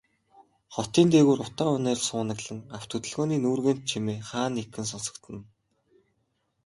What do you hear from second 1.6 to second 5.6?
униар суунаглан, авто хөдөлгөөний нүргээнт чимээ хаа нэгхэн сонсогдоно.